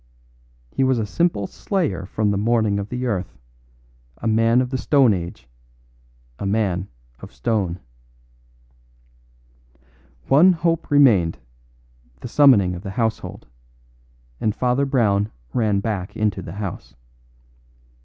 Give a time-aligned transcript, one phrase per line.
[0.71, 3.37] He was a simple slayer from the morning of the earth;
[4.17, 5.47] a man of the stone age
[6.39, 6.87] a man
[7.19, 7.79] of stone.
[10.27, 11.37] One hope remained,
[12.21, 13.45] the summoning of the household;
[14.39, 16.95] and Father Brown ran back into the house.